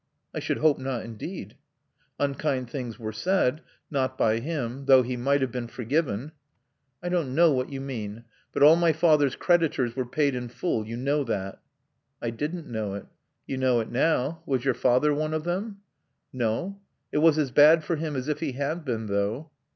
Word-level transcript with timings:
"I 0.33 0.39
should 0.39 0.57
hope 0.57 0.79
not, 0.79 1.03
indeed." 1.05 1.57
"Unkind 2.19 2.71
things 2.71 2.97
were 2.97 3.11
said. 3.13 3.61
Not 3.91 4.17
by 4.17 4.39
him. 4.39 4.85
Though 4.85 5.03
he 5.03 5.15
might 5.15 5.41
have 5.41 5.51
been 5.51 5.67
forgiven" 5.67 6.31
"I 7.03 7.09
don't 7.09 7.35
know 7.35 7.51
what 7.51 7.71
you 7.71 7.81
mean. 7.81 8.23
But 8.51 8.63
all 8.63 8.75
my 8.75 8.93
father's 8.93 9.35
creditors 9.35 9.95
were 9.95 10.07
paid 10.07 10.33
in 10.33 10.47
full. 10.47 10.87
You 10.87 10.97
know 10.97 11.23
that." 11.25 11.61
"I 12.19 12.31
didn't 12.31 12.65
know 12.65 12.95
it." 12.95 13.05
"You 13.45 13.57
know 13.59 13.79
it 13.79 13.91
now. 13.91 14.41
Was 14.47 14.65
your 14.65 14.73
father 14.73 15.13
one 15.13 15.35
of 15.35 15.43
them?" 15.43 15.81
"No. 16.33 16.79
It 17.11 17.19
was 17.19 17.37
as 17.37 17.51
bad 17.51 17.83
for 17.83 17.95
him 17.95 18.15
as 18.15 18.27
if 18.27 18.39
he 18.39 18.53
had 18.53 18.83
been, 18.83 19.05
though." 19.05 19.51